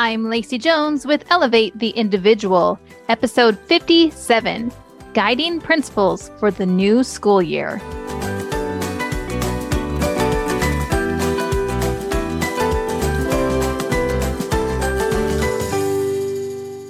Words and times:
I'm 0.00 0.30
Lacey 0.30 0.58
Jones 0.58 1.04
with 1.04 1.24
Elevate 1.28 1.76
the 1.76 1.88
Individual, 1.88 2.78
episode 3.08 3.58
57 3.58 4.70
Guiding 5.12 5.60
Principles 5.60 6.30
for 6.38 6.52
the 6.52 6.66
New 6.66 7.02
School 7.02 7.42
Year. 7.42 7.80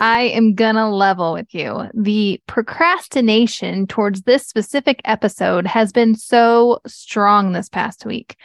I 0.00 0.30
am 0.34 0.52
gonna 0.52 0.94
level 0.94 1.32
with 1.32 1.54
you. 1.54 1.88
The 1.94 2.42
procrastination 2.46 3.86
towards 3.86 4.24
this 4.24 4.46
specific 4.46 5.00
episode 5.06 5.66
has 5.66 5.92
been 5.92 6.14
so 6.14 6.80
strong 6.86 7.52
this 7.52 7.70
past 7.70 8.04
week. 8.04 8.36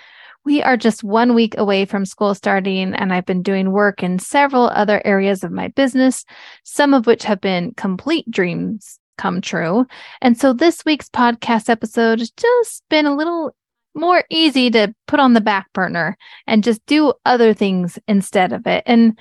We 0.46 0.62
are 0.62 0.76
just 0.76 1.04
one 1.04 1.36
week 1.36 1.56
away 1.58 1.86
from 1.86 2.06
school 2.06 2.36
starting, 2.36 2.94
and 2.94 3.14
I've 3.14 3.26
been 3.26 3.44
doing 3.44 3.72
work 3.72 4.04
in 4.04 4.20
several 4.20 4.68
other 4.68 5.02
areas 5.06 5.44
of 5.44 5.52
my 5.52 5.70
business, 5.70 6.26
some 6.64 6.94
of 6.94 7.08
which 7.08 7.24
have 7.24 7.40
been 7.40 7.74
complete 7.76 8.30
dreams 8.30 9.00
come 9.18 9.42
true. 9.42 9.86
And 10.22 10.38
so 10.38 10.54
this 10.54 10.84
week's 10.86 11.10
podcast 11.10 11.70
episode 11.70 12.20
has 12.20 12.32
just 12.32 12.84
been 12.90 13.06
a 13.06 13.16
little 13.16 13.56
more 13.96 14.24
easy 14.30 14.70
to 14.72 14.94
put 15.08 15.20
on 15.20 15.34
the 15.34 15.42
back 15.42 15.72
burner 15.72 16.18
and 16.48 16.64
just 16.64 16.86
do 16.88 17.14
other 17.26 17.54
things 17.54 18.00
instead 18.08 18.52
of 18.52 18.66
it. 18.68 18.84
And 18.86 19.18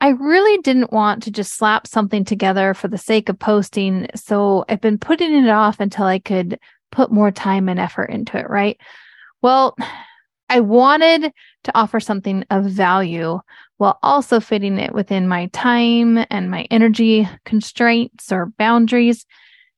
I 0.00 0.08
really 0.08 0.60
didn't 0.62 0.92
want 0.92 1.22
to 1.22 1.30
just 1.30 1.56
slap 1.56 1.86
something 1.86 2.24
together 2.24 2.74
for 2.74 2.88
the 2.88 2.98
sake 2.98 3.28
of 3.28 3.38
posting. 3.38 4.08
So 4.14 4.64
I've 4.68 4.80
been 4.80 4.98
putting 4.98 5.32
it 5.32 5.48
off 5.48 5.80
until 5.80 6.04
I 6.04 6.18
could 6.18 6.58
put 6.92 7.10
more 7.10 7.30
time 7.30 7.68
and 7.68 7.80
effort 7.80 8.10
into 8.10 8.36
it, 8.36 8.50
right? 8.50 8.78
Well, 9.42 9.76
I 10.48 10.60
wanted 10.60 11.32
to 11.64 11.76
offer 11.76 12.00
something 12.00 12.44
of 12.50 12.64
value 12.64 13.40
while 13.78 13.98
also 14.02 14.40
fitting 14.40 14.78
it 14.78 14.94
within 14.94 15.28
my 15.28 15.46
time 15.46 16.24
and 16.30 16.50
my 16.50 16.66
energy 16.70 17.28
constraints 17.44 18.32
or 18.32 18.52
boundaries. 18.58 19.26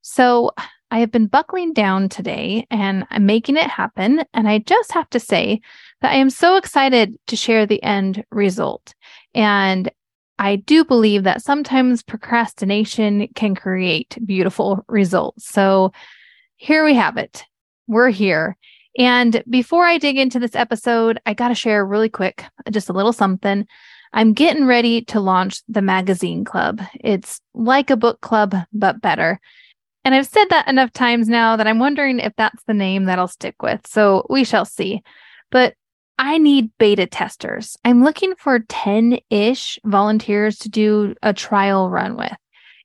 So 0.03 0.53
I 0.91 1.01
have 1.01 1.11
been 1.11 1.27
buckling 1.27 1.73
down 1.73 2.09
today 2.09 2.67
and 2.71 3.07
I'm 3.11 3.27
making 3.27 3.57
it 3.57 3.69
happen. 3.69 4.25
And 4.33 4.49
I 4.49 4.59
just 4.59 4.93
have 4.93 5.09
to 5.11 5.21
say 5.21 5.61
that 6.01 6.13
I 6.13 6.17
am 6.17 6.31
so 6.31 6.57
excited 6.57 7.17
to 7.27 7.37
share 7.37 7.67
the 7.67 7.83
end 7.83 8.25
result. 8.31 8.95
And 9.35 9.91
I 10.39 10.57
do 10.57 10.85
believe 10.85 11.25
that 11.25 11.43
sometimes 11.43 12.03
procrastination 12.03 13.29
can 13.35 13.55
create 13.55 14.17
beautiful 14.25 14.85
results. 14.89 15.49
So 15.49 15.93
here 16.57 16.85
we 16.85 16.95
have 16.95 17.17
it. 17.17 17.45
We're 17.87 18.11
here. 18.11 18.57
And 18.99 19.43
before 19.49 19.85
I 19.85 19.97
dig 19.97 20.19
into 20.19 20.41
this 20.41 20.57
episode, 20.57 21.21
I 21.25 21.33
got 21.33 21.49
to 21.49 21.55
share 21.55 21.87
really 21.87 22.09
quick 22.09 22.45
just 22.71 22.91
a 22.91 22.93
little 22.93 23.13
something. 23.13 23.67
I'm 24.13 24.33
getting 24.33 24.67
ready 24.67 25.03
to 25.07 25.21
launch 25.21 25.63
the 25.69 25.83
magazine 25.83 26.45
club. 26.45 26.83
It's 27.01 27.41
like 27.55 27.91
a 27.91 27.97
book 27.97 28.21
club, 28.21 28.57
but 28.73 29.01
better. 29.01 29.39
And 30.05 30.15
I've 30.15 30.27
said 30.27 30.47
that 30.51 30.69
enough 30.69 30.93
times 30.93 31.29
now 31.29 31.57
that 31.57 31.67
I'm 31.67 31.79
wondering 31.79 32.19
if 32.19 32.33
that's 32.37 32.65
the 32.65 32.75
name 32.75 33.05
that 33.05 33.19
I'll 33.19 33.29
stick 33.29 33.63
with. 33.63 33.87
So 33.87 34.27
we 34.29 34.43
shall 34.43 34.65
see. 34.65 35.03
But 35.51 35.75
I 36.19 36.39
need 36.39 36.71
beta 36.79 37.07
testers. 37.07 37.77
I'm 37.85 38.03
looking 38.03 38.35
for 38.37 38.61
10 38.69 39.21
ish 39.31 39.79
volunteers 39.85 40.59
to 40.61 40.69
do 40.69 41.15
a 41.23 41.33
trial 41.33 41.89
run 41.91 42.17
with. 42.17 42.37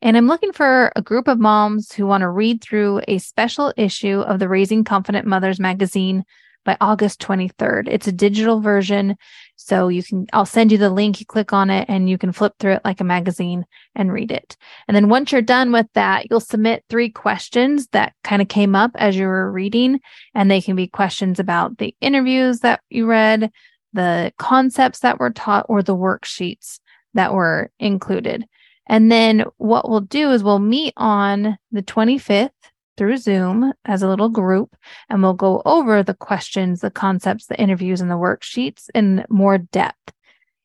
And 0.03 0.17
I'm 0.17 0.27
looking 0.27 0.51
for 0.51 0.91
a 0.97 1.01
group 1.01 1.29
of 1.29 1.39
moms 1.39 1.93
who 1.93 2.05
want 2.05 2.23
to 2.23 2.29
read 2.29 2.61
through 2.61 2.99
a 3.07 3.19
special 3.19 3.73
issue 3.77 4.19
of 4.19 4.37
the 4.37 4.49
Raising 4.49 4.83
Confident 4.83 5.25
Mothers 5.25 5.61
magazine 5.61 6.25
by 6.65 6.75
August 6.81 7.21
23rd. 7.21 7.87
It's 7.87 8.05
a 8.05 8.11
digital 8.11 8.59
version. 8.59 9.15
So 9.55 9.87
you 9.87 10.03
can, 10.03 10.27
I'll 10.33 10.45
send 10.45 10.73
you 10.73 10.77
the 10.77 10.89
link. 10.89 11.21
You 11.21 11.25
click 11.25 11.53
on 11.53 11.69
it 11.69 11.85
and 11.87 12.09
you 12.09 12.17
can 12.17 12.33
flip 12.33 12.51
through 12.59 12.73
it 12.73 12.81
like 12.83 12.99
a 12.99 13.05
magazine 13.05 13.65
and 13.95 14.11
read 14.11 14.29
it. 14.29 14.57
And 14.89 14.95
then 14.95 15.07
once 15.07 15.31
you're 15.31 15.41
done 15.41 15.71
with 15.71 15.87
that, 15.93 16.29
you'll 16.29 16.41
submit 16.41 16.83
three 16.89 17.09
questions 17.09 17.87
that 17.93 18.11
kind 18.25 18.41
of 18.41 18.49
came 18.49 18.75
up 18.75 18.91
as 18.95 19.15
you 19.15 19.25
were 19.25 19.49
reading. 19.49 20.01
And 20.35 20.51
they 20.51 20.59
can 20.59 20.75
be 20.75 20.87
questions 20.87 21.39
about 21.39 21.77
the 21.77 21.95
interviews 22.01 22.59
that 22.59 22.81
you 22.89 23.05
read, 23.05 23.51
the 23.93 24.33
concepts 24.37 24.99
that 24.99 25.17
were 25.17 25.31
taught, 25.31 25.67
or 25.69 25.81
the 25.81 25.95
worksheets 25.95 26.79
that 27.13 27.33
were 27.33 27.71
included. 27.79 28.45
And 28.87 29.11
then 29.11 29.45
what 29.57 29.89
we'll 29.89 30.01
do 30.01 30.31
is 30.31 30.43
we'll 30.43 30.59
meet 30.59 30.93
on 30.97 31.57
the 31.71 31.83
25th 31.83 32.49
through 32.97 33.17
Zoom 33.17 33.73
as 33.85 34.03
a 34.03 34.07
little 34.07 34.29
group, 34.29 34.75
and 35.09 35.23
we'll 35.23 35.33
go 35.33 35.61
over 35.65 36.03
the 36.03 36.13
questions, 36.13 36.81
the 36.81 36.91
concepts, 36.91 37.47
the 37.47 37.59
interviews, 37.59 38.01
and 38.01 38.11
the 38.11 38.15
worksheets 38.15 38.89
in 38.93 39.25
more 39.29 39.57
depth. 39.57 40.13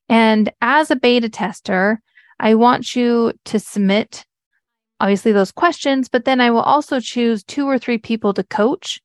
And 0.09 0.53
as 0.61 0.91
a 0.91 0.97
beta 0.97 1.29
tester, 1.29 2.01
I 2.41 2.55
want 2.55 2.95
you 2.95 3.33
to 3.47 3.59
submit 3.59 4.25
obviously 5.01 5.33
those 5.33 5.53
questions, 5.53 6.09
but 6.09 6.25
then 6.25 6.41
I 6.41 6.51
will 6.51 6.61
also 6.61 7.01
choose 7.01 7.45
two 7.45 7.67
or 7.67 7.79
three 7.79 7.99
people 7.99 8.35
to 8.35 8.43
coach 8.43 9.01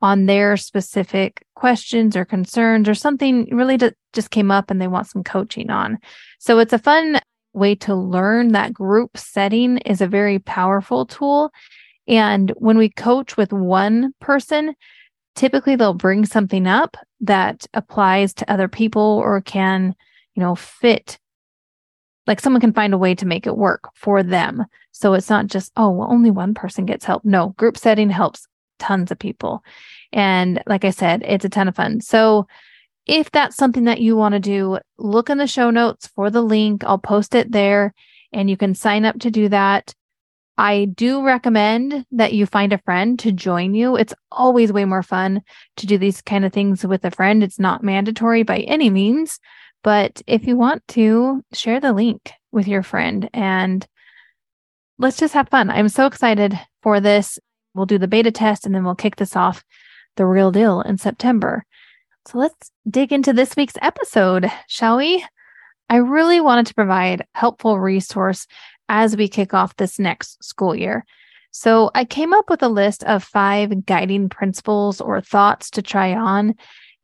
on 0.00 0.26
their 0.26 0.56
specific 0.56 1.44
questions 1.54 2.16
or 2.16 2.24
concerns 2.24 2.88
or 2.88 2.94
something 2.94 3.48
really 3.50 3.78
just 4.12 4.30
came 4.30 4.50
up 4.50 4.70
and 4.70 4.80
they 4.80 4.86
want 4.86 5.08
some 5.08 5.24
coaching 5.24 5.70
on. 5.70 5.98
So 6.38 6.58
it's 6.58 6.72
a 6.72 6.78
fun 6.78 7.18
way 7.52 7.74
to 7.74 7.94
learn 7.94 8.48
that 8.48 8.72
group 8.72 9.16
setting 9.16 9.78
is 9.78 10.00
a 10.00 10.06
very 10.06 10.38
powerful 10.38 11.06
tool. 11.06 11.50
And 12.06 12.52
when 12.56 12.78
we 12.78 12.88
coach 12.88 13.36
with 13.36 13.52
one 13.52 14.14
person, 14.20 14.74
typically 15.34 15.76
they'll 15.76 15.94
bring 15.94 16.24
something 16.24 16.66
up 16.66 16.96
that 17.20 17.66
applies 17.74 18.32
to 18.34 18.50
other 18.50 18.68
people 18.68 19.02
or 19.02 19.40
can, 19.40 19.94
you 20.34 20.42
know, 20.42 20.54
fit. 20.54 21.18
Like 22.26 22.40
someone 22.40 22.60
can 22.60 22.72
find 22.72 22.92
a 22.92 22.98
way 22.98 23.14
to 23.14 23.26
make 23.26 23.46
it 23.46 23.56
work 23.56 23.90
for 23.94 24.22
them. 24.22 24.64
So 24.92 25.14
it's 25.14 25.30
not 25.30 25.46
just, 25.46 25.72
oh, 25.76 25.90
well, 25.90 26.10
only 26.10 26.30
one 26.30 26.54
person 26.54 26.86
gets 26.86 27.04
help. 27.04 27.24
No, 27.24 27.50
group 27.50 27.76
setting 27.76 28.10
helps 28.10 28.46
tons 28.78 29.10
of 29.10 29.18
people. 29.18 29.62
And 30.12 30.62
like 30.66 30.84
I 30.84 30.90
said, 30.90 31.22
it's 31.24 31.44
a 31.44 31.48
ton 31.48 31.68
of 31.68 31.76
fun. 31.76 32.00
So 32.00 32.46
if 33.08 33.30
that's 33.30 33.56
something 33.56 33.84
that 33.84 34.00
you 34.00 34.16
want 34.16 34.34
to 34.34 34.40
do, 34.40 34.78
look 34.98 35.30
in 35.30 35.38
the 35.38 35.46
show 35.46 35.70
notes 35.70 36.06
for 36.08 36.30
the 36.30 36.42
link. 36.42 36.84
I'll 36.84 36.98
post 36.98 37.34
it 37.34 37.50
there 37.50 37.94
and 38.32 38.50
you 38.50 38.56
can 38.56 38.74
sign 38.74 39.06
up 39.06 39.18
to 39.20 39.30
do 39.30 39.48
that. 39.48 39.94
I 40.58 40.86
do 40.86 41.24
recommend 41.24 42.04
that 42.10 42.34
you 42.34 42.44
find 42.44 42.72
a 42.72 42.78
friend 42.78 43.18
to 43.20 43.32
join 43.32 43.74
you. 43.74 43.96
It's 43.96 44.12
always 44.30 44.72
way 44.72 44.84
more 44.84 45.02
fun 45.02 45.42
to 45.76 45.86
do 45.86 45.96
these 45.96 46.20
kind 46.20 46.44
of 46.44 46.52
things 46.52 46.84
with 46.84 47.04
a 47.04 47.10
friend. 47.10 47.42
It's 47.42 47.58
not 47.58 47.82
mandatory 47.82 48.42
by 48.42 48.58
any 48.60 48.90
means, 48.90 49.40
but 49.82 50.20
if 50.26 50.46
you 50.46 50.56
want 50.56 50.86
to, 50.88 51.42
share 51.54 51.80
the 51.80 51.92
link 51.94 52.32
with 52.52 52.68
your 52.68 52.82
friend 52.82 53.30
and 53.32 53.86
let's 54.98 55.16
just 55.16 55.34
have 55.34 55.48
fun. 55.48 55.70
I'm 55.70 55.88
so 55.88 56.06
excited 56.06 56.58
for 56.82 57.00
this. 57.00 57.38
We'll 57.72 57.86
do 57.86 57.98
the 57.98 58.08
beta 58.08 58.32
test 58.32 58.66
and 58.66 58.74
then 58.74 58.84
we'll 58.84 58.96
kick 58.96 59.16
this 59.16 59.36
off 59.36 59.64
the 60.16 60.26
real 60.26 60.50
deal 60.50 60.82
in 60.82 60.98
September. 60.98 61.64
So 62.28 62.36
let's 62.36 62.70
dig 62.86 63.10
into 63.10 63.32
this 63.32 63.56
week's 63.56 63.78
episode, 63.80 64.52
shall 64.66 64.98
we? 64.98 65.24
I 65.88 65.96
really 65.96 66.42
wanted 66.42 66.66
to 66.66 66.74
provide 66.74 67.26
helpful 67.32 67.80
resource 67.80 68.46
as 68.90 69.16
we 69.16 69.28
kick 69.28 69.54
off 69.54 69.76
this 69.76 69.98
next 69.98 70.44
school 70.44 70.74
year. 70.74 71.06
So 71.52 71.90
I 71.94 72.04
came 72.04 72.34
up 72.34 72.50
with 72.50 72.62
a 72.62 72.68
list 72.68 73.02
of 73.04 73.24
five 73.24 73.86
guiding 73.86 74.28
principles 74.28 75.00
or 75.00 75.22
thoughts 75.22 75.70
to 75.70 75.80
try 75.80 76.12
on 76.14 76.54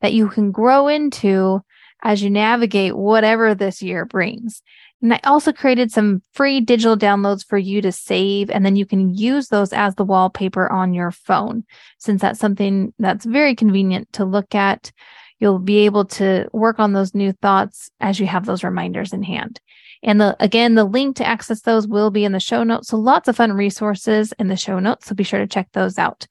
that 0.01 0.13
you 0.13 0.27
can 0.29 0.51
grow 0.51 0.87
into 0.87 1.59
as 2.03 2.21
you 2.21 2.29
navigate 2.29 2.95
whatever 2.95 3.55
this 3.55 3.81
year 3.81 4.05
brings. 4.05 4.61
And 5.01 5.13
I 5.13 5.19
also 5.23 5.51
created 5.51 5.91
some 5.91 6.21
free 6.33 6.61
digital 6.61 6.97
downloads 6.97 7.45
for 7.45 7.57
you 7.57 7.81
to 7.81 7.91
save, 7.91 8.49
and 8.49 8.65
then 8.65 8.75
you 8.75 8.85
can 8.85 9.13
use 9.13 9.49
those 9.49 9.73
as 9.73 9.95
the 9.95 10.05
wallpaper 10.05 10.71
on 10.71 10.93
your 10.93 11.11
phone, 11.11 11.63
since 11.99 12.21
that's 12.21 12.39
something 12.39 12.93
that's 12.97 13.25
very 13.25 13.55
convenient 13.55 14.11
to 14.13 14.25
look 14.25 14.55
at. 14.55 14.91
You'll 15.39 15.59
be 15.59 15.79
able 15.79 16.05
to 16.05 16.47
work 16.53 16.79
on 16.79 16.93
those 16.93 17.13
new 17.13 17.33
thoughts 17.33 17.91
as 17.99 18.19
you 18.19 18.25
have 18.25 18.45
those 18.45 18.63
reminders 18.63 19.11
in 19.11 19.21
hand. 19.21 19.59
And 20.01 20.21
the, 20.21 20.35
again, 20.39 20.75
the 20.75 20.85
link 20.85 21.17
to 21.17 21.25
access 21.25 21.61
those 21.61 21.87
will 21.87 22.09
be 22.09 22.25
in 22.25 22.31
the 22.31 22.39
show 22.39 22.63
notes. 22.63 22.87
So 22.89 22.97
lots 22.97 23.27
of 23.27 23.35
fun 23.35 23.53
resources 23.53 24.33
in 24.39 24.47
the 24.47 24.55
show 24.55 24.79
notes. 24.79 25.07
So 25.07 25.15
be 25.15 25.23
sure 25.23 25.39
to 25.39 25.47
check 25.47 25.67
those 25.73 25.97
out. 25.97 26.27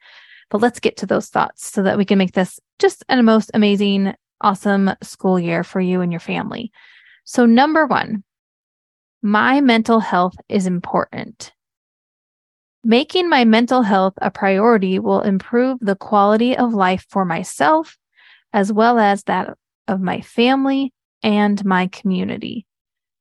But 0.48 0.60
let's 0.60 0.80
get 0.80 0.96
to 0.98 1.06
those 1.06 1.28
thoughts 1.28 1.72
so 1.72 1.82
that 1.82 1.98
we 1.98 2.04
can 2.04 2.18
make 2.18 2.32
this 2.32 2.60
just 2.78 3.04
a 3.08 3.22
most 3.22 3.50
amazing, 3.52 4.14
awesome 4.40 4.92
school 5.02 5.38
year 5.38 5.64
for 5.64 5.80
you 5.80 6.00
and 6.00 6.12
your 6.12 6.20
family. 6.20 6.70
So, 7.24 7.46
number 7.46 7.86
one, 7.86 8.22
my 9.24 9.58
mental 9.62 10.00
health 10.00 10.36
is 10.50 10.66
important. 10.66 11.50
Making 12.84 13.30
my 13.30 13.46
mental 13.46 13.80
health 13.80 14.12
a 14.18 14.30
priority 14.30 14.98
will 14.98 15.22
improve 15.22 15.78
the 15.80 15.96
quality 15.96 16.54
of 16.54 16.74
life 16.74 17.06
for 17.08 17.24
myself, 17.24 17.96
as 18.52 18.70
well 18.70 18.98
as 18.98 19.22
that 19.24 19.56
of 19.88 20.02
my 20.02 20.20
family 20.20 20.92
and 21.22 21.64
my 21.64 21.86
community. 21.86 22.66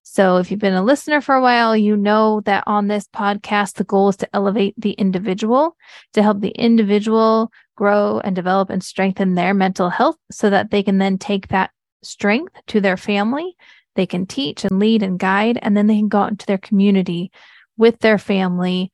So, 0.01 0.35
if 0.35 0.51
you've 0.51 0.59
been 0.59 0.73
a 0.73 0.83
listener 0.83 1.21
for 1.21 1.35
a 1.35 1.41
while, 1.41 1.77
you 1.77 1.95
know 1.95 2.41
that 2.41 2.65
on 2.67 2.87
this 2.87 3.07
podcast, 3.07 3.75
the 3.75 3.85
goal 3.85 4.09
is 4.09 4.17
to 4.17 4.35
elevate 4.35 4.75
the 4.77 4.91
individual, 4.91 5.77
to 6.11 6.21
help 6.21 6.41
the 6.41 6.49
individual 6.49 7.49
grow 7.77 8.19
and 8.25 8.35
develop 8.35 8.69
and 8.69 8.83
strengthen 8.83 9.35
their 9.35 9.53
mental 9.53 9.89
health 9.89 10.17
so 10.29 10.49
that 10.49 10.69
they 10.69 10.83
can 10.83 10.97
then 10.97 11.17
take 11.17 11.47
that 11.47 11.71
strength 12.01 12.53
to 12.67 12.81
their 12.81 12.97
family 12.97 13.55
They 13.95 14.05
can 14.05 14.25
teach 14.25 14.65
and 14.65 14.79
lead 14.79 15.03
and 15.03 15.19
guide, 15.19 15.59
and 15.61 15.77
then 15.77 15.87
they 15.87 15.97
can 15.97 16.07
go 16.07 16.19
out 16.19 16.31
into 16.31 16.45
their 16.45 16.57
community 16.57 17.31
with 17.77 17.99
their 17.99 18.17
family 18.17 18.91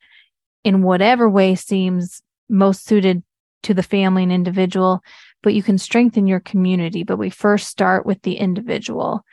in 0.64 0.82
whatever 0.82 1.28
way 1.28 1.54
seems 1.54 2.22
most 2.48 2.84
suited 2.84 3.22
to 3.62 3.74
the 3.74 3.82
family 3.82 4.22
and 4.22 4.32
individual. 4.32 5.02
But 5.42 5.54
you 5.54 5.62
can 5.62 5.78
strengthen 5.78 6.26
your 6.26 6.40
community. 6.40 7.02
But 7.02 7.16
we 7.16 7.30
first 7.30 7.68
start 7.68 8.04
with 8.04 8.20
the 8.22 8.34
individual. 8.34 9.24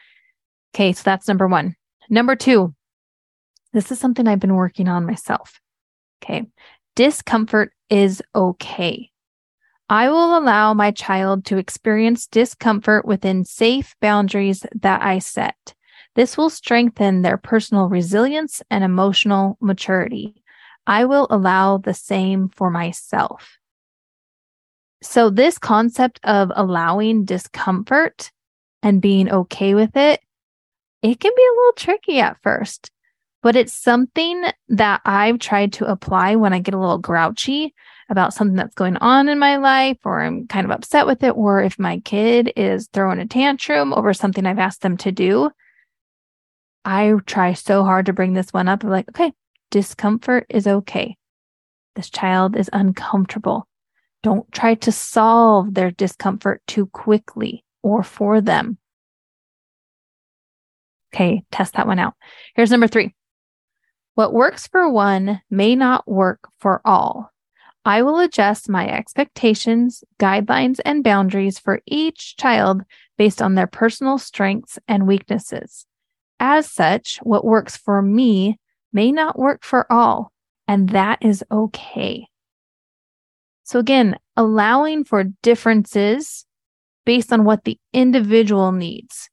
Okay, 0.74 0.94
so 0.94 1.02
that's 1.04 1.28
number 1.28 1.48
one. 1.48 1.76
Number 2.10 2.36
two, 2.36 2.74
this 3.74 3.92
is 3.92 4.00
something 4.00 4.28
I've 4.28 4.40
been 4.40 4.56
working 4.56 4.88
on 4.88 5.06
myself. 5.06 5.60
Okay, 6.24 6.46
discomfort 6.96 7.74
is 7.90 8.22
okay. 8.34 9.12
I 9.90 10.10
will 10.10 10.38
allow 10.38 10.74
my 10.74 10.92
child 10.92 11.46
to 11.46 11.58
experience 11.58 12.28
discomfort 12.28 13.06
within 13.06 13.46
safe 13.46 13.96
boundaries 14.02 14.66
that 14.76 15.02
I 15.02 15.20
set. 15.20 15.74
This 16.16 16.38
will 16.38 16.50
strengthen 16.50 17.22
their 17.22 17.38
personal 17.38 17.88
resilience 17.88 18.62
and 18.70 18.84
emotional 18.84 19.58
maturity. 19.62 20.44
I 20.86 21.06
will 21.06 21.28
allow 21.30 21.78
the 21.78 21.94
same 21.94 22.50
for 22.50 22.70
myself. 22.70 23.58
So, 25.02 25.30
this 25.30 25.58
concept 25.58 26.20
of 26.24 26.52
allowing 26.56 27.24
discomfort 27.24 28.32
and 28.82 29.02
being 29.02 29.32
okay 29.32 29.74
with 29.76 29.96
it, 29.96 30.22
it 31.02 31.20
can 31.20 31.32
be 31.36 31.44
a 31.44 31.56
little 31.60 31.74
tricky 31.76 32.20
at 32.20 32.42
first, 32.42 32.90
but 33.42 33.56
it's 33.56 33.74
something 33.74 34.44
that 34.70 35.02
I've 35.06 35.40
tried 35.40 35.74
to 35.74 35.86
apply 35.86 36.36
when 36.36 36.54
I 36.54 36.60
get 36.60 36.74
a 36.74 36.80
little 36.80 36.98
grouchy 36.98 37.74
about 38.10 38.34
something 38.34 38.56
that's 38.56 38.76
going 38.76 38.98
on 38.98 39.30
in 39.30 39.38
my 39.38 39.58
life 39.58 39.98
or 40.06 40.22
I'm 40.22 40.48
kind 40.48 40.66
of 40.66 40.72
upset 40.72 41.06
with 41.06 41.24
it, 41.24 41.32
or 41.32 41.62
if 41.62 41.78
my 41.78 42.00
kid 42.00 42.54
is 42.56 42.90
throwing 42.94 43.20
a 43.20 43.28
tantrum 43.28 43.94
over 43.94 44.14
something 44.14 44.46
I've 44.46 44.60
asked 44.60 44.82
them 44.82 44.98
to 44.98 45.12
do. 45.12 45.50
I 46.86 47.14
try 47.26 47.54
so 47.54 47.84
hard 47.84 48.06
to 48.06 48.14
bring 48.14 48.34
this 48.34 48.54
one 48.54 48.70
up. 48.70 48.84
I'm 48.84 48.90
like, 48.90 49.10
okay, 49.10 49.34
discomfort 49.72 50.46
is 50.50 50.68
okay. 50.68 51.18
This 51.96 52.10
child 52.10 52.56
is 52.56 52.70
uncomfortable. 52.72 53.68
Don't 54.24 54.50
try 54.52 54.76
to 54.76 54.92
solve 54.92 55.74
their 55.74 55.92
discomfort 55.92 56.62
too 56.66 56.86
quickly 56.88 57.66
or 57.84 58.04
for 58.04 58.40
them. 58.40 58.78
Okay, 61.14 61.44
test 61.52 61.74
that 61.74 61.88
one 61.88 62.00
out. 62.00 62.14
Here's 62.56 62.72
number 62.72 62.88
three. 62.88 63.16
What 64.18 64.34
works 64.34 64.66
for 64.66 64.90
one 64.90 65.42
may 65.52 65.76
not 65.76 66.08
work 66.08 66.50
for 66.58 66.82
all. 66.84 67.32
I 67.86 68.02
will 68.02 68.18
adjust 68.18 68.68
my 68.68 68.90
expectations, 68.90 70.04
guidelines, 70.20 70.80
and 70.84 71.04
boundaries 71.04 71.60
for 71.60 71.82
each 71.86 72.36
child 72.36 72.82
based 73.20 73.44
on 73.44 73.54
their 73.54 73.68
personal 73.68 74.18
strengths 74.18 74.80
and 74.88 75.06
weaknesses. 75.06 75.86
As 76.40 76.68
such, 76.72 77.20
what 77.22 77.46
works 77.46 77.78
for 77.78 78.02
me 78.02 78.58
may 78.92 79.12
not 79.12 79.38
work 79.38 79.64
for 79.64 79.86
all, 79.94 80.32
and 80.68 80.90
that 80.90 81.20
is 81.22 81.44
okay. 81.52 82.26
So, 83.66 83.78
again, 83.78 84.18
allowing 84.36 85.04
for 85.04 85.26
differences 85.44 86.48
based 87.06 87.32
on 87.32 87.44
what 87.44 87.66
the 87.66 87.78
individual 87.94 88.72
needs. 88.72 89.30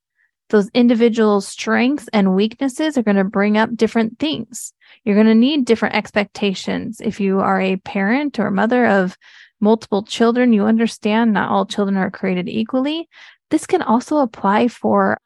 Those 0.50 0.68
individual 0.74 1.40
strengths 1.40 2.08
and 2.12 2.36
weaknesses 2.36 2.98
are 2.98 3.02
going 3.02 3.16
to 3.16 3.24
bring 3.24 3.56
up 3.56 3.74
different 3.74 4.18
things. 4.18 4.73
You're 5.04 5.16
going 5.16 5.26
to 5.26 5.34
need 5.34 5.66
different 5.66 5.94
expectations. 5.94 7.00
If 7.00 7.20
you 7.20 7.40
are 7.40 7.60
a 7.60 7.76
parent 7.76 8.38
or 8.38 8.50
mother 8.50 8.86
of 8.86 9.16
multiple 9.60 10.02
children, 10.02 10.52
you 10.52 10.64
understand 10.64 11.32
not 11.32 11.50
all 11.50 11.66
children 11.66 11.96
are 11.96 12.10
created 12.10 12.48
equally. 12.48 13.08
This 13.50 13.66
can 13.66 13.82
also 13.82 14.18
apply 14.18 14.68
for 14.68 15.18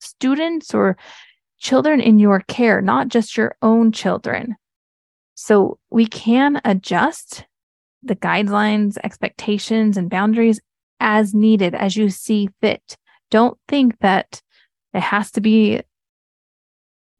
students 0.00 0.74
or 0.74 0.98
children 1.58 2.00
in 2.00 2.18
your 2.18 2.40
care, 2.40 2.82
not 2.82 3.08
just 3.08 3.36
your 3.36 3.56
own 3.62 3.90
children. 3.90 4.56
So 5.34 5.78
we 5.90 6.06
can 6.06 6.60
adjust 6.64 7.46
the 8.02 8.16
guidelines, 8.16 8.98
expectations, 9.02 9.96
and 9.96 10.10
boundaries 10.10 10.60
as 11.00 11.34
needed, 11.34 11.74
as 11.74 11.96
you 11.96 12.10
see 12.10 12.50
fit. 12.60 12.96
Don't 13.30 13.58
think 13.66 13.98
that 14.00 14.42
it 14.94 15.00
has 15.00 15.30
to 15.32 15.40
be 15.40 15.82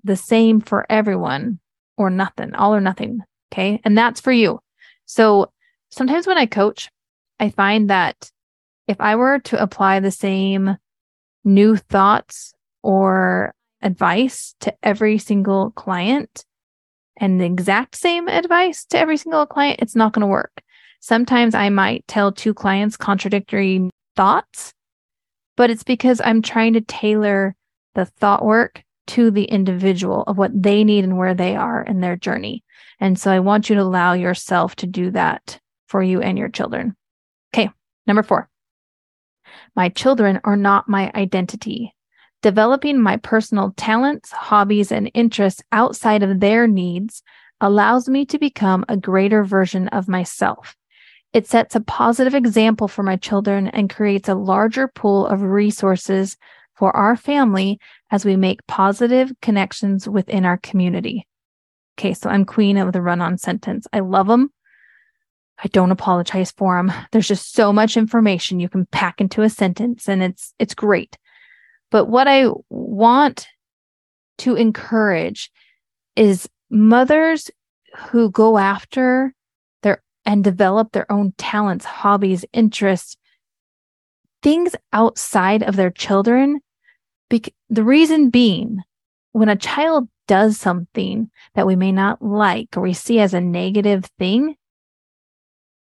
the 0.04 0.16
same 0.16 0.60
for 0.60 0.86
everyone 0.88 1.58
or 1.96 2.10
nothing, 2.10 2.54
all 2.54 2.74
or 2.74 2.80
nothing. 2.80 3.20
Okay. 3.52 3.80
And 3.84 3.96
that's 3.96 4.20
for 4.20 4.32
you. 4.32 4.60
So 5.04 5.52
sometimes 5.90 6.26
when 6.26 6.38
I 6.38 6.46
coach, 6.46 6.90
I 7.38 7.50
find 7.50 7.90
that 7.90 8.30
if 8.88 9.00
I 9.00 9.16
were 9.16 9.38
to 9.40 9.62
apply 9.62 10.00
the 10.00 10.10
same 10.10 10.76
new 11.44 11.76
thoughts 11.76 12.52
or 12.82 13.54
advice 13.82 14.54
to 14.60 14.74
every 14.82 15.18
single 15.18 15.70
client 15.72 16.44
and 17.16 17.40
the 17.40 17.44
exact 17.44 17.94
same 17.96 18.28
advice 18.28 18.84
to 18.86 18.98
every 18.98 19.16
single 19.16 19.46
client, 19.46 19.80
it's 19.80 19.96
not 19.96 20.12
going 20.12 20.20
to 20.20 20.26
work. 20.26 20.62
Sometimes 21.00 21.54
I 21.54 21.68
might 21.68 22.06
tell 22.06 22.32
two 22.32 22.52
clients 22.52 22.96
contradictory 22.96 23.90
thoughts, 24.16 24.72
but 25.56 25.70
it's 25.70 25.84
because 25.84 26.20
I'm 26.24 26.42
trying 26.42 26.72
to 26.74 26.80
tailor 26.80 27.54
the 27.94 28.06
thought 28.06 28.44
work 28.44 28.82
to 29.08 29.30
the 29.30 29.44
individual 29.44 30.22
of 30.26 30.38
what 30.38 30.50
they 30.54 30.84
need 30.84 31.04
and 31.04 31.16
where 31.16 31.34
they 31.34 31.56
are 31.56 31.82
in 31.82 32.00
their 32.00 32.16
journey. 32.16 32.64
And 33.00 33.18
so 33.18 33.30
I 33.30 33.40
want 33.40 33.68
you 33.68 33.76
to 33.76 33.82
allow 33.82 34.14
yourself 34.14 34.76
to 34.76 34.86
do 34.86 35.10
that 35.12 35.60
for 35.88 36.02
you 36.02 36.20
and 36.20 36.38
your 36.38 36.48
children. 36.48 36.96
Okay. 37.54 37.70
Number 38.06 38.22
four, 38.22 38.48
my 39.74 39.88
children 39.88 40.40
are 40.44 40.56
not 40.56 40.88
my 40.88 41.10
identity. 41.14 41.94
Developing 42.42 43.00
my 43.00 43.16
personal 43.16 43.72
talents, 43.76 44.30
hobbies, 44.30 44.92
and 44.92 45.10
interests 45.14 45.62
outside 45.72 46.22
of 46.22 46.40
their 46.40 46.66
needs 46.66 47.22
allows 47.60 48.08
me 48.08 48.26
to 48.26 48.38
become 48.38 48.84
a 48.88 48.96
greater 48.96 49.42
version 49.42 49.88
of 49.88 50.08
myself. 50.08 50.76
It 51.32 51.46
sets 51.46 51.74
a 51.74 51.80
positive 51.80 52.34
example 52.34 52.88
for 52.88 53.02
my 53.02 53.16
children 53.16 53.68
and 53.68 53.92
creates 53.92 54.28
a 54.28 54.34
larger 54.34 54.88
pool 54.88 55.26
of 55.26 55.42
resources 55.42 56.36
for 56.76 56.94
our 56.94 57.16
family 57.16 57.78
as 58.10 58.24
we 58.24 58.36
make 58.36 58.66
positive 58.66 59.32
connections 59.42 60.08
within 60.08 60.44
our 60.44 60.58
community. 60.58 61.26
Okay, 61.98 62.12
so 62.12 62.28
I'm 62.28 62.44
queen 62.44 62.76
of 62.76 62.92
the 62.92 63.00
run 63.00 63.20
on 63.20 63.38
sentence. 63.38 63.86
I 63.92 64.00
love 64.00 64.26
them. 64.26 64.50
I 65.62 65.68
don't 65.68 65.90
apologize 65.90 66.52
for 66.52 66.76
them. 66.76 66.92
There's 67.12 67.28
just 67.28 67.54
so 67.54 67.72
much 67.72 67.96
information 67.96 68.60
you 68.60 68.68
can 68.68 68.86
pack 68.86 69.20
into 69.20 69.42
a 69.42 69.48
sentence 69.48 70.08
and 70.08 70.22
it's 70.22 70.52
it's 70.58 70.74
great. 70.74 71.16
But 71.90 72.06
what 72.06 72.28
I 72.28 72.48
want 72.68 73.46
to 74.38 74.54
encourage 74.54 75.50
is 76.14 76.48
mothers 76.68 77.50
who 77.96 78.30
go 78.30 78.58
after 78.58 79.32
their 79.82 80.02
and 80.26 80.44
develop 80.44 80.92
their 80.92 81.10
own 81.10 81.32
talents, 81.38 81.86
hobbies, 81.86 82.44
interests, 82.52 83.16
things 84.42 84.76
outside 84.92 85.62
of 85.62 85.76
their 85.76 85.90
children 85.90 86.60
Be- 87.28 87.54
the 87.68 87.84
reason 87.84 88.30
being, 88.30 88.82
when 89.32 89.48
a 89.48 89.56
child 89.56 90.08
does 90.26 90.58
something 90.58 91.30
that 91.54 91.66
we 91.66 91.76
may 91.76 91.92
not 91.92 92.22
like 92.22 92.76
or 92.76 92.80
we 92.80 92.92
see 92.92 93.20
as 93.20 93.34
a 93.34 93.40
negative 93.40 94.04
thing, 94.18 94.56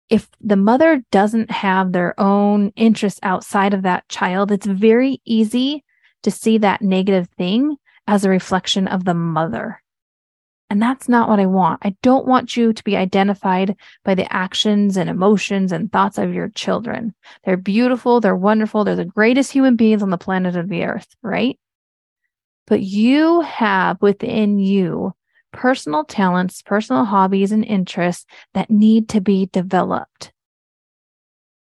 if 0.08 0.28
the 0.40 0.56
mother 0.56 1.02
doesn't 1.12 1.50
have 1.50 1.92
their 1.92 2.18
own 2.18 2.72
interests 2.74 3.20
outside 3.22 3.74
of 3.74 3.82
that 3.82 4.08
child, 4.08 4.50
it's 4.50 4.66
very 4.66 5.20
easy 5.24 5.84
to 6.22 6.30
see 6.30 6.58
that 6.58 6.82
negative 6.82 7.28
thing 7.38 7.76
as 8.06 8.24
a 8.24 8.30
reflection 8.30 8.88
of 8.88 9.04
the 9.04 9.14
mother. 9.14 9.82
And 10.70 10.80
that's 10.80 11.08
not 11.08 11.28
what 11.28 11.40
I 11.40 11.46
want. 11.46 11.80
I 11.82 11.96
don't 12.00 12.28
want 12.28 12.56
you 12.56 12.72
to 12.72 12.84
be 12.84 12.96
identified 12.96 13.76
by 14.04 14.14
the 14.14 14.32
actions 14.32 14.96
and 14.96 15.10
emotions 15.10 15.72
and 15.72 15.90
thoughts 15.90 16.16
of 16.16 16.32
your 16.32 16.48
children. 16.50 17.12
They're 17.44 17.56
beautiful. 17.56 18.20
They're 18.20 18.36
wonderful. 18.36 18.84
They're 18.84 18.94
the 18.94 19.04
greatest 19.04 19.50
human 19.50 19.74
beings 19.74 20.00
on 20.00 20.10
the 20.10 20.16
planet 20.16 20.54
of 20.54 20.68
the 20.68 20.84
earth, 20.84 21.08
right? 21.22 21.58
But 22.68 22.82
you 22.82 23.40
have 23.40 24.00
within 24.00 24.60
you 24.60 25.12
personal 25.52 26.04
talents, 26.04 26.62
personal 26.62 27.04
hobbies, 27.04 27.50
and 27.50 27.64
interests 27.64 28.24
that 28.54 28.70
need 28.70 29.08
to 29.08 29.20
be 29.20 29.46
developed. 29.46 30.32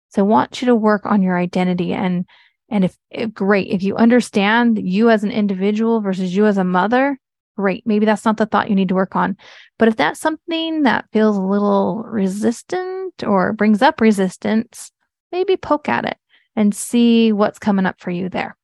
So 0.10 0.22
I 0.22 0.26
want 0.26 0.62
you 0.62 0.68
to 0.68 0.76
work 0.76 1.06
on 1.06 1.22
your 1.22 1.38
identity 1.38 1.94
and 1.94 2.26
and 2.70 2.84
if, 2.84 2.98
if 3.12 3.32
great, 3.32 3.68
if 3.68 3.84
you 3.84 3.96
understand 3.96 4.80
you 4.82 5.12
as 5.12 5.24
an 5.24 5.30
individual 5.30 6.02
versus 6.02 6.36
you 6.36 6.48
as 6.48 6.58
a 6.58 6.64
mother, 6.64 7.20
great. 7.56 7.86
Maybe 7.86 8.06
that's 8.06 8.26
not 8.26 8.38
the 8.38 8.46
thought 8.46 8.70
you 8.70 8.76
need 8.76 8.90
to 8.90 8.96
work 8.96 9.16
on. 9.16 9.38
But 9.78 9.88
if 9.88 9.96
that's 9.96 10.20
something 10.20 10.84
that 10.84 11.06
feels 11.12 11.38
a 11.38 11.42
little 11.42 12.04
resistant 12.06 13.24
or 13.24 13.54
brings 13.54 13.82
up 13.82 14.02
resistance, 14.02 14.92
maybe 15.32 15.58
poke 15.58 15.90
at 15.90 16.06
it 16.06 16.18
and 16.56 16.74
see 16.74 17.32
what's 17.32 17.60
coming 17.60 17.86
up 17.86 18.00
for 18.00 18.12
you 18.12 18.30
there. 18.30 18.56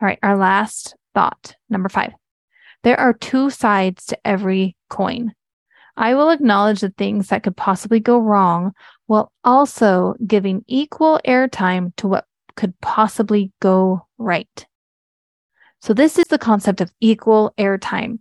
All 0.00 0.06
right, 0.06 0.18
our 0.22 0.36
last 0.36 0.96
thought, 1.14 1.54
number 1.70 1.88
five. 1.88 2.12
There 2.82 2.98
are 2.98 3.12
two 3.12 3.50
sides 3.50 4.06
to 4.06 4.18
every 4.26 4.76
coin. 4.90 5.32
I 5.96 6.14
will 6.14 6.30
acknowledge 6.30 6.80
the 6.80 6.90
things 6.90 7.28
that 7.28 7.42
could 7.42 7.56
possibly 7.56 8.00
go 8.00 8.18
wrong 8.18 8.72
while 9.06 9.30
also 9.44 10.14
giving 10.26 10.64
equal 10.66 11.20
airtime 11.26 11.94
to 11.96 12.08
what 12.08 12.24
could 12.56 12.78
possibly 12.80 13.52
go 13.60 14.06
right. 14.18 14.66
So, 15.82 15.94
this 15.94 16.16
is 16.16 16.26
the 16.26 16.38
concept 16.38 16.80
of 16.80 16.92
equal 17.00 17.52
airtime. 17.58 18.20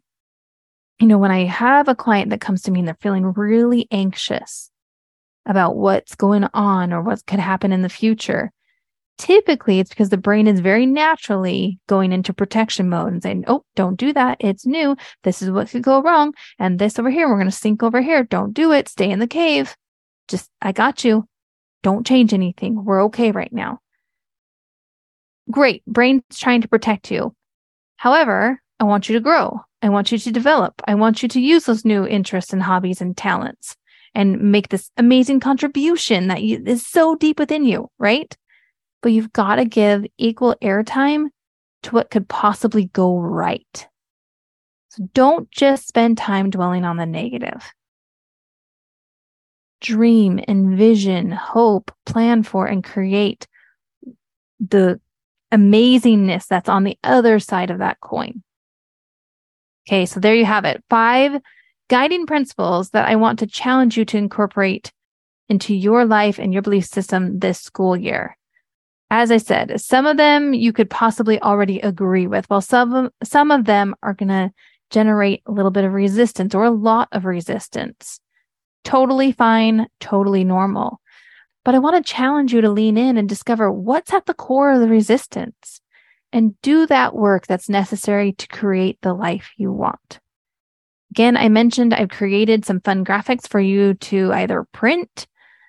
You 0.99 1.05
know, 1.05 1.19
when 1.19 1.29
I 1.29 1.45
have 1.45 1.87
a 1.87 1.95
client 1.95 2.31
that 2.31 2.41
comes 2.41 2.63
to 2.63 2.71
me 2.71 2.79
and 2.79 2.87
they're 2.87 2.97
feeling 2.99 3.33
really 3.33 3.87
anxious 3.91 4.71
about 5.45 5.75
what's 5.75 6.15
going 6.15 6.47
on 6.55 6.91
or 6.91 7.03
what 7.03 7.23
could 7.27 7.39
happen 7.39 7.71
in 7.71 7.83
the 7.83 7.89
future, 7.89 8.51
typically 9.19 9.79
it's 9.79 9.91
because 9.91 10.09
the 10.09 10.17
brain 10.17 10.47
is 10.47 10.59
very 10.59 10.87
naturally 10.87 11.77
going 11.87 12.11
into 12.11 12.33
protection 12.33 12.89
mode 12.89 13.13
and 13.13 13.21
saying, 13.21 13.43
Oh, 13.47 13.63
don't 13.75 13.99
do 13.99 14.11
that. 14.13 14.37
It's 14.39 14.65
new. 14.65 14.95
This 15.23 15.43
is 15.43 15.51
what 15.51 15.69
could 15.69 15.83
go 15.83 16.01
wrong. 16.01 16.33
And 16.57 16.79
this 16.79 16.97
over 16.97 17.11
here, 17.11 17.29
we're 17.29 17.35
going 17.35 17.45
to 17.45 17.51
sink 17.51 17.83
over 17.83 18.01
here. 18.01 18.23
Don't 18.23 18.53
do 18.55 18.71
it. 18.71 18.89
Stay 18.89 19.11
in 19.11 19.19
the 19.19 19.27
cave. 19.27 19.75
Just, 20.27 20.49
I 20.63 20.71
got 20.71 21.03
you. 21.03 21.27
Don't 21.83 22.07
change 22.07 22.33
anything. 22.33 22.83
We're 22.83 23.03
okay 23.05 23.29
right 23.29 23.53
now. 23.53 23.81
Great. 25.51 25.85
Brain's 25.85 26.23
trying 26.33 26.61
to 26.61 26.67
protect 26.67 27.11
you. 27.11 27.35
However, 28.01 28.59
I 28.79 28.83
want 28.83 29.07
you 29.07 29.13
to 29.13 29.21
grow. 29.21 29.61
I 29.81 29.89
want 29.89 30.11
you 30.11 30.17
to 30.17 30.31
develop. 30.31 30.81
I 30.87 30.95
want 30.95 31.21
you 31.21 31.29
to 31.29 31.39
use 31.39 31.65
those 31.65 31.85
new 31.85 32.05
interests 32.05 32.51
and 32.51 32.61
hobbies 32.61 33.01
and 33.01 33.15
talents 33.15 33.77
and 34.15 34.51
make 34.51 34.69
this 34.69 34.89
amazing 34.97 35.39
contribution 35.39 36.27
that 36.27 36.41
you, 36.41 36.61
is 36.65 36.85
so 36.85 37.15
deep 37.15 37.39
within 37.39 37.63
you, 37.63 37.89
right? 37.99 38.35
but 39.01 39.11
you've 39.11 39.33
got 39.33 39.55
to 39.55 39.65
give 39.65 40.05
equal 40.17 40.55
airtime 40.61 41.27
to 41.83 41.91
what 41.91 42.11
could 42.11 42.27
possibly 42.27 42.85
go 42.85 43.17
right. 43.17 43.87
So 44.89 45.07
don't 45.13 45.49
just 45.51 45.87
spend 45.87 46.17
time 46.17 46.49
dwelling 46.49 46.85
on 46.85 46.97
the 46.97 47.05
negative. 47.05 47.71
Dream, 49.79 50.39
envision, 50.47 51.31
hope, 51.31 51.91
plan 52.05 52.43
for, 52.43 52.67
and 52.67 52.83
create 52.83 53.47
the 54.59 54.99
amazingness 55.51 56.47
that's 56.47 56.69
on 56.69 56.83
the 56.83 56.97
other 57.03 57.39
side 57.39 57.71
of 57.71 57.79
that 57.79 57.99
coin. 57.99 58.43
Okay, 59.87 60.05
so 60.05 60.19
there 60.19 60.35
you 60.35 60.45
have 60.45 60.65
it. 60.65 60.83
Five 60.89 61.41
guiding 61.89 62.25
principles 62.25 62.91
that 62.91 63.07
I 63.07 63.15
want 63.15 63.39
to 63.39 63.47
challenge 63.47 63.97
you 63.97 64.05
to 64.05 64.17
incorporate 64.17 64.91
into 65.49 65.75
your 65.75 66.05
life 66.05 66.39
and 66.39 66.53
your 66.53 66.61
belief 66.61 66.85
system 66.85 67.39
this 67.39 67.59
school 67.59 67.97
year 67.97 68.37
as 69.11 69.29
I 69.29 69.37
said, 69.37 69.79
some 69.81 70.05
of 70.07 70.15
them 70.15 70.53
you 70.53 70.71
could 70.71 70.89
possibly 70.89 71.39
already 71.41 71.81
agree 71.81 72.27
with, 72.27 72.49
while 72.49 72.61
some 72.61 73.11
some 73.21 73.51
of 73.51 73.65
them 73.65 73.93
are 74.01 74.13
going 74.13 74.29
to 74.29 74.51
generate 74.89 75.43
a 75.45 75.51
little 75.51 75.69
bit 75.69 75.83
of 75.83 75.91
resistance 75.91 76.55
or 76.55 76.63
a 76.63 76.71
lot 76.71 77.09
of 77.11 77.25
resistance. 77.25 78.21
Totally 78.85 79.33
fine, 79.33 79.87
totally 79.99 80.45
normal. 80.45 81.01
But 81.63 81.75
I 81.75 81.79
want 81.79 82.03
to 82.03 82.13
challenge 82.13 82.53
you 82.53 82.61
to 82.61 82.71
lean 82.71 82.97
in 82.97 83.17
and 83.17 83.29
discover 83.29 83.71
what's 83.71 84.13
at 84.13 84.25
the 84.25 84.33
core 84.33 84.71
of 84.71 84.79
the 84.79 84.87
resistance 84.87 85.81
and 86.33 86.59
do 86.61 86.87
that 86.87 87.15
work 87.15 87.45
that's 87.45 87.69
necessary 87.69 88.33
to 88.33 88.47
create 88.47 88.97
the 89.01 89.13
life 89.13 89.51
you 89.57 89.71
want. 89.71 90.19
Again, 91.11 91.35
I 91.35 91.49
mentioned 91.49 91.93
I've 91.93 92.09
created 92.09 92.65
some 92.65 92.79
fun 92.79 93.03
graphics 93.03 93.47
for 93.47 93.59
you 93.59 93.95
to 93.95 94.31
either 94.31 94.65
print, 94.71 95.27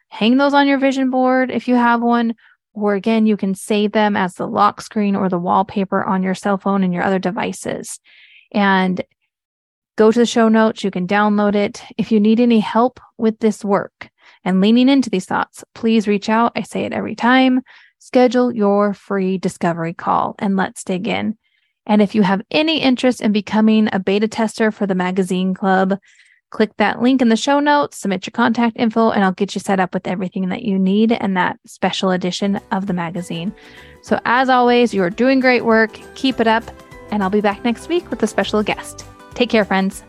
hang 0.08 0.36
those 0.36 0.54
on 0.54 0.68
your 0.68 0.78
vision 0.78 1.10
board 1.10 1.50
if 1.50 1.66
you 1.66 1.74
have 1.74 2.00
one, 2.00 2.34
or 2.74 2.94
again, 2.94 3.26
you 3.26 3.36
can 3.36 3.54
save 3.54 3.92
them 3.92 4.16
as 4.16 4.34
the 4.34 4.46
lock 4.46 4.80
screen 4.80 5.16
or 5.16 5.28
the 5.28 5.38
wallpaper 5.38 6.02
on 6.04 6.22
your 6.22 6.34
cell 6.34 6.56
phone 6.56 6.82
and 6.82 6.94
your 6.94 7.02
other 7.02 7.18
devices. 7.18 8.00
And 8.52 9.02
go 9.96 10.10
to 10.10 10.18
the 10.18 10.26
show 10.26 10.48
notes. 10.48 10.84
You 10.84 10.90
can 10.90 11.06
download 11.06 11.54
it. 11.54 11.82
If 11.98 12.10
you 12.12 12.20
need 12.20 12.40
any 12.40 12.60
help 12.60 12.98
with 13.18 13.38
this 13.40 13.64
work 13.64 14.08
and 14.44 14.60
leaning 14.60 14.88
into 14.88 15.10
these 15.10 15.26
thoughts, 15.26 15.64
please 15.74 16.08
reach 16.08 16.28
out. 16.28 16.52
I 16.56 16.62
say 16.62 16.84
it 16.84 16.92
every 16.92 17.14
time. 17.14 17.62
Schedule 17.98 18.52
your 18.52 18.94
free 18.94 19.38
discovery 19.38 19.94
call 19.94 20.34
and 20.38 20.56
let's 20.56 20.84
dig 20.84 21.06
in. 21.06 21.36
And 21.86 22.00
if 22.00 22.14
you 22.14 22.22
have 22.22 22.42
any 22.50 22.80
interest 22.80 23.20
in 23.20 23.32
becoming 23.32 23.88
a 23.92 23.98
beta 23.98 24.28
tester 24.28 24.70
for 24.70 24.86
the 24.86 24.94
magazine 24.94 25.54
club, 25.54 25.98
click 26.50 26.76
that 26.76 27.02
link 27.02 27.20
in 27.20 27.28
the 27.28 27.36
show 27.36 27.58
notes, 27.58 27.98
submit 27.98 28.26
your 28.26 28.32
contact 28.32 28.76
info, 28.76 29.10
and 29.10 29.24
I'll 29.24 29.32
get 29.32 29.54
you 29.54 29.60
set 29.60 29.80
up 29.80 29.92
with 29.94 30.06
everything 30.06 30.50
that 30.50 30.62
you 30.62 30.78
need 30.78 31.10
and 31.10 31.36
that 31.36 31.58
special 31.66 32.10
edition 32.10 32.60
of 32.70 32.86
the 32.86 32.92
magazine. 32.92 33.52
So, 34.02 34.20
as 34.24 34.48
always, 34.48 34.94
you 34.94 35.02
are 35.02 35.10
doing 35.10 35.40
great 35.40 35.64
work. 35.64 35.98
Keep 36.14 36.40
it 36.40 36.46
up, 36.46 36.64
and 37.10 37.22
I'll 37.22 37.30
be 37.30 37.40
back 37.40 37.64
next 37.64 37.88
week 37.88 38.08
with 38.10 38.22
a 38.22 38.26
special 38.26 38.62
guest. 38.62 39.04
Take 39.34 39.50
care, 39.50 39.64
friends. 39.64 40.04